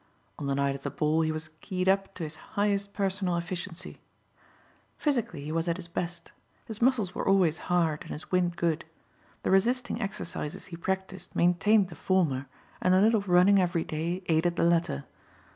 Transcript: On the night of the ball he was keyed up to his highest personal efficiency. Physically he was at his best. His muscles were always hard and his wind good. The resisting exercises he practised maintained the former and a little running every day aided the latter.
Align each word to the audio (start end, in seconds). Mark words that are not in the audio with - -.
On 0.39 0.47
the 0.47 0.55
night 0.55 0.73
of 0.73 0.81
the 0.81 0.89
ball 0.89 1.21
he 1.21 1.31
was 1.31 1.49
keyed 1.61 1.87
up 1.87 2.15
to 2.15 2.23
his 2.23 2.33
highest 2.57 2.91
personal 2.91 3.37
efficiency. 3.37 4.01
Physically 4.97 5.43
he 5.43 5.51
was 5.51 5.67
at 5.69 5.77
his 5.77 5.87
best. 5.87 6.31
His 6.65 6.81
muscles 6.81 7.13
were 7.13 7.27
always 7.27 7.59
hard 7.69 8.01
and 8.01 8.09
his 8.09 8.31
wind 8.31 8.55
good. 8.55 8.83
The 9.43 9.51
resisting 9.51 10.01
exercises 10.01 10.65
he 10.65 10.75
practised 10.75 11.35
maintained 11.35 11.89
the 11.89 11.95
former 11.95 12.47
and 12.81 12.95
a 12.95 12.99
little 13.01 13.21
running 13.21 13.59
every 13.59 13.83
day 13.83 14.23
aided 14.25 14.55
the 14.55 14.63
latter. 14.63 15.03